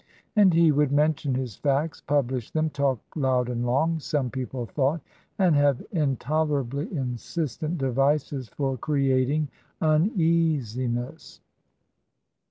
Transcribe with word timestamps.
And 0.35 0.51
he 0.51 0.71
would 0.71 0.91
men 0.91 1.13
tion 1.13 1.35
his 1.35 1.57
facts, 1.57 2.01
publish 2.01 2.49
them, 2.49 2.71
talk 2.71 2.97
loud 3.15 3.49
and 3.49 3.63
long 3.67 3.99
(some 3.99 4.31
people 4.31 4.65
thought), 4.65 4.99
and 5.37 5.55
have 5.55 5.85
intolerably 5.91 6.91
insistent 6.91 7.77
devices 7.77 8.47
for 8.49 8.77
creating 8.77 9.49
uneasiness. 9.79 11.39